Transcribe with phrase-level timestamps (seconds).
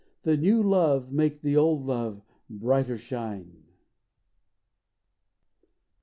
[0.23, 3.65] —The new love make the old love brighter shine.